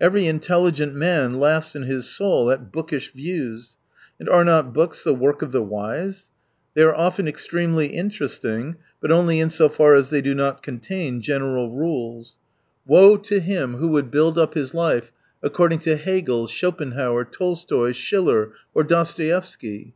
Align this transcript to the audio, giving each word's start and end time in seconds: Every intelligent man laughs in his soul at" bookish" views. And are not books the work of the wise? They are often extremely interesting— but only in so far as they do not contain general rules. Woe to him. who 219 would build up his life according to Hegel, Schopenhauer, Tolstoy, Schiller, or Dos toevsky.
Every 0.00 0.28
intelligent 0.28 0.94
man 0.94 1.40
laughs 1.40 1.74
in 1.74 1.82
his 1.82 2.08
soul 2.08 2.48
at" 2.52 2.70
bookish" 2.72 3.12
views. 3.12 3.76
And 4.20 4.28
are 4.28 4.44
not 4.44 4.72
books 4.72 5.02
the 5.02 5.12
work 5.12 5.42
of 5.42 5.50
the 5.50 5.64
wise? 5.64 6.30
They 6.74 6.82
are 6.82 6.94
often 6.94 7.26
extremely 7.26 7.88
interesting— 7.88 8.76
but 9.02 9.10
only 9.10 9.40
in 9.40 9.50
so 9.50 9.68
far 9.68 9.96
as 9.96 10.10
they 10.10 10.20
do 10.22 10.32
not 10.32 10.62
contain 10.62 11.20
general 11.20 11.72
rules. 11.72 12.36
Woe 12.86 13.16
to 13.16 13.40
him. 13.40 13.72
who 13.72 13.88
219 13.88 13.92
would 13.94 14.10
build 14.12 14.38
up 14.38 14.54
his 14.54 14.74
life 14.74 15.10
according 15.42 15.80
to 15.80 15.96
Hegel, 15.96 16.46
Schopenhauer, 16.46 17.24
Tolstoy, 17.24 17.90
Schiller, 17.90 18.52
or 18.74 18.84
Dos 18.84 19.12
toevsky. 19.12 19.94